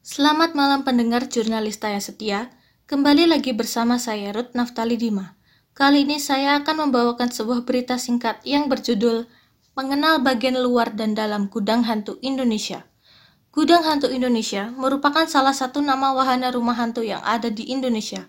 Selamat 0.00 0.56
malam 0.56 0.80
pendengar 0.80 1.28
jurnalista 1.28 1.92
yang 1.92 2.00
setia. 2.00 2.48
Kembali 2.88 3.28
lagi 3.28 3.52
bersama 3.52 4.00
saya 4.00 4.32
Ruth 4.32 4.56
Naftali 4.56 4.96
Dima. 4.96 5.36
Kali 5.76 6.08
ini 6.08 6.16
saya 6.16 6.56
akan 6.56 6.88
membawakan 6.88 7.28
sebuah 7.28 7.68
berita 7.68 8.00
singkat 8.00 8.40
yang 8.48 8.72
berjudul 8.72 9.28
Mengenal 9.76 10.24
bagian 10.24 10.56
luar 10.56 10.96
dan 10.96 11.12
dalam 11.12 11.52
gudang 11.52 11.84
hantu 11.84 12.16
Indonesia. 12.24 12.88
Gudang 13.52 13.84
Hantu 13.84 14.08
Indonesia 14.08 14.72
merupakan 14.72 15.28
salah 15.28 15.52
satu 15.52 15.84
nama 15.84 16.16
wahana 16.16 16.48
rumah 16.48 16.80
hantu 16.80 17.04
yang 17.04 17.20
ada 17.20 17.52
di 17.52 17.68
Indonesia. 17.68 18.24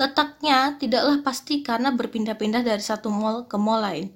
Letaknya 0.00 0.80
tidaklah 0.80 1.20
pasti 1.20 1.60
karena 1.60 1.92
berpindah-pindah 1.92 2.64
dari 2.64 2.80
satu 2.80 3.12
mall 3.12 3.44
ke 3.44 3.60
mall 3.60 3.84
lain. 3.84 4.08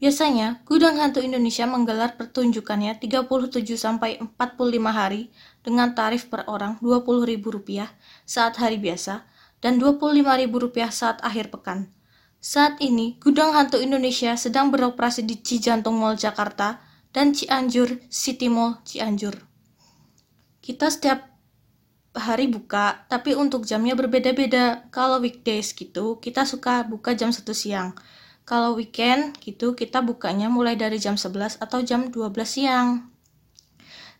Biasanya, 0.00 0.64
Gudang 0.64 0.96
Hantu 0.96 1.20
Indonesia 1.20 1.68
menggelar 1.68 2.16
pertunjukannya 2.16 2.96
37 2.96 3.76
sampai 3.76 4.16
45 4.16 4.80
hari 4.88 5.28
dengan 5.60 5.92
tarif 5.92 6.32
per 6.32 6.48
orang 6.48 6.80
Rp20.000 6.80 7.84
saat 8.24 8.56
hari 8.56 8.80
biasa 8.80 9.28
dan 9.60 9.76
Rp25.000 9.76 10.88
saat 10.88 11.20
akhir 11.20 11.52
pekan. 11.52 11.92
Saat 12.40 12.80
ini, 12.80 13.20
Gudang 13.20 13.52
Hantu 13.52 13.76
Indonesia 13.76 14.32
sedang 14.40 14.72
beroperasi 14.72 15.28
di 15.28 15.36
Cijantung 15.36 16.00
Mall 16.00 16.16
Jakarta 16.16 16.80
dan 17.12 17.36
Cianjur 17.36 18.00
City 18.08 18.48
Mall 18.48 18.80
Cianjur. 18.88 19.36
Kita 20.64 20.88
setiap 20.88 21.28
hari 22.16 22.48
buka, 22.48 23.04
tapi 23.12 23.36
untuk 23.36 23.68
jamnya 23.68 23.92
berbeda-beda. 23.92 24.88
Kalau 24.88 25.20
weekdays 25.20 25.76
gitu, 25.76 26.16
kita 26.24 26.48
suka 26.48 26.88
buka 26.88 27.12
jam 27.12 27.28
1 27.28 27.44
siang. 27.52 27.92
Kalau 28.44 28.76
weekend 28.76 29.36
gitu 29.40 29.72
kita 29.78 30.04
bukanya 30.04 30.52
mulai 30.52 30.74
dari 30.74 31.00
jam 31.00 31.14
11 31.14 31.58
atau 31.58 31.80
jam 31.80 32.08
12 32.12 32.32
siang. 32.44 33.10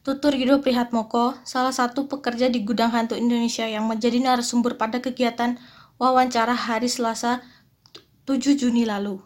Tutur 0.01 0.33
Yudo 0.33 0.65
Prihatmoko, 0.65 1.37
salah 1.45 1.77
satu 1.77 2.09
pekerja 2.09 2.48
di 2.48 2.65
Gudang 2.65 2.88
Hantu 2.88 3.20
Indonesia 3.20 3.69
yang 3.69 3.84
menjadi 3.84 4.16
narasumber 4.16 4.80
pada 4.80 4.96
kegiatan 4.96 5.60
wawancara 6.01 6.57
hari 6.57 6.88
Selasa 6.88 7.45
7 8.24 8.57
Juni 8.57 8.88
lalu. 8.88 9.21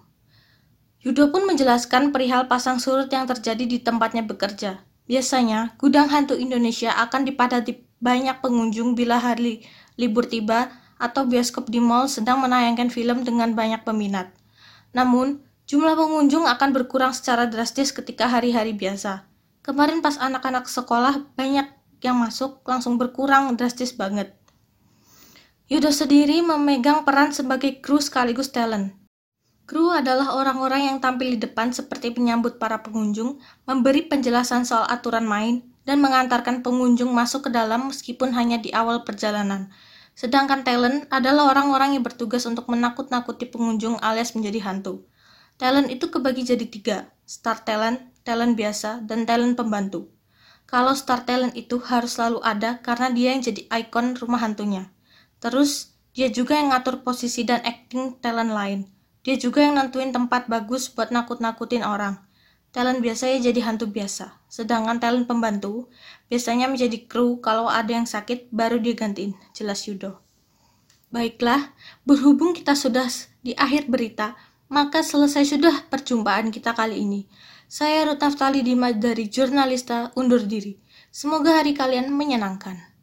Yudo 1.04 1.30
pun 1.30 1.46
menjelaskan 1.46 2.10
perihal 2.10 2.50
pasang 2.50 2.82
surut 2.82 3.06
yang 3.06 3.30
terjadi 3.30 3.62
di 3.70 3.78
tempatnya 3.78 4.26
bekerja. 4.26 4.82
Biasanya, 5.06 5.76
Gudang 5.78 6.10
Hantu 6.10 6.34
Indonesia 6.34 6.90
akan 6.96 7.28
dipadati 7.28 7.84
banyak 8.02 8.40
pengunjung 8.40 8.96
bila 8.96 9.22
hari 9.22 9.62
libur 9.94 10.26
tiba 10.26 10.74
atau 10.98 11.28
bioskop 11.28 11.70
di 11.70 11.78
mall 11.78 12.10
sedang 12.10 12.40
menayangkan 12.40 12.90
film 12.90 13.22
dengan 13.22 13.52
banyak 13.52 13.84
peminat. 13.86 14.32
Namun, 14.94 15.42
jumlah 15.66 15.98
pengunjung 15.98 16.46
akan 16.46 16.70
berkurang 16.70 17.10
secara 17.10 17.50
drastis 17.50 17.90
ketika 17.90 18.30
hari-hari 18.30 18.72
biasa. 18.72 19.26
Kemarin 19.60 20.00
pas 20.00 20.16
anak-anak 20.16 20.70
sekolah 20.70 21.34
banyak 21.34 21.66
yang 22.00 22.16
masuk 22.20 22.62
langsung 22.62 22.96
berkurang 22.96 23.52
drastis 23.58 23.90
banget. 23.92 24.32
Yudo 25.66 25.88
sendiri 25.88 26.44
memegang 26.44 27.08
peran 27.08 27.32
sebagai 27.32 27.80
kru 27.80 27.96
sekaligus 27.96 28.52
talent. 28.52 28.92
Kru 29.64 29.88
adalah 29.88 30.36
orang-orang 30.36 30.92
yang 30.92 30.98
tampil 31.00 31.34
di 31.34 31.40
depan 31.40 31.72
seperti 31.72 32.12
penyambut 32.12 32.60
para 32.60 32.84
pengunjung, 32.84 33.40
memberi 33.64 34.04
penjelasan 34.04 34.68
soal 34.68 34.84
aturan 34.92 35.24
main, 35.24 35.64
dan 35.88 36.04
mengantarkan 36.04 36.60
pengunjung 36.60 37.08
masuk 37.16 37.48
ke 37.48 37.50
dalam 37.52 37.88
meskipun 37.88 38.36
hanya 38.36 38.60
di 38.60 38.68
awal 38.76 39.08
perjalanan. 39.08 39.72
Sedangkan 40.14 40.62
talent 40.62 41.10
adalah 41.10 41.50
orang-orang 41.50 41.98
yang 41.98 42.06
bertugas 42.06 42.46
untuk 42.46 42.70
menakut-nakuti 42.70 43.50
pengunjung 43.50 43.98
alias 43.98 44.38
menjadi 44.38 44.62
hantu. 44.70 45.02
Talent 45.58 45.90
itu 45.90 46.06
kebagi 46.06 46.46
jadi 46.46 46.66
tiga, 46.66 46.98
star 47.26 47.62
talent, 47.66 47.98
talent 48.22 48.54
biasa, 48.54 49.02
dan 49.06 49.26
talent 49.26 49.58
pembantu. 49.58 50.10
Kalau 50.70 50.94
star 50.94 51.26
talent 51.26 51.54
itu 51.58 51.82
harus 51.82 52.14
selalu 52.16 52.40
ada 52.46 52.78
karena 52.78 53.10
dia 53.10 53.34
yang 53.34 53.42
jadi 53.42 53.62
ikon 53.68 54.14
rumah 54.18 54.42
hantunya. 54.42 54.90
Terus, 55.42 55.94
dia 56.14 56.30
juga 56.30 56.56
yang 56.56 56.70
ngatur 56.70 57.02
posisi 57.02 57.42
dan 57.42 57.58
acting 57.66 58.22
talent 58.22 58.54
lain. 58.54 58.80
Dia 59.26 59.34
juga 59.34 59.66
yang 59.66 59.74
nentuin 59.74 60.14
tempat 60.14 60.46
bagus 60.46 60.86
buat 60.90 61.10
nakut-nakutin 61.10 61.82
orang. 61.82 62.22
Talent 62.74 62.98
biasanya 62.98 63.38
jadi 63.38 63.70
hantu 63.70 63.86
biasa, 63.86 64.34
sedangkan 64.50 64.98
talent 64.98 65.30
pembantu 65.30 65.86
biasanya 66.26 66.66
menjadi 66.66 67.06
kru 67.06 67.38
kalau 67.38 67.70
ada 67.70 67.94
yang 67.94 68.02
sakit 68.02 68.50
baru 68.50 68.82
digantiin, 68.82 69.38
jelas 69.54 69.86
Yudo. 69.86 70.18
Baiklah, 71.14 71.70
berhubung 72.02 72.50
kita 72.50 72.74
sudah 72.74 73.06
di 73.46 73.54
akhir 73.54 73.86
berita, 73.86 74.34
maka 74.66 75.06
selesai 75.06 75.54
sudah 75.54 75.86
perjumpaan 75.86 76.50
kita 76.50 76.74
kali 76.74 76.98
ini. 76.98 77.30
Saya 77.70 78.10
Ruth 78.10 78.18
Naftali 78.18 78.66
Dima 78.66 78.90
dari 78.90 79.30
Jurnalista 79.30 80.10
undur 80.18 80.42
diri. 80.42 80.74
Semoga 81.14 81.62
hari 81.62 81.78
kalian 81.78 82.10
menyenangkan. 82.10 82.93